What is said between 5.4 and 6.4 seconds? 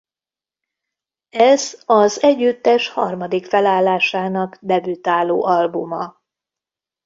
albuma.